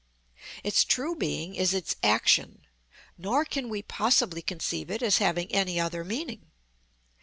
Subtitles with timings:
[0.63, 2.65] Its true being is its action,
[3.19, 6.47] nor can we possibly conceive it as having any other meaning.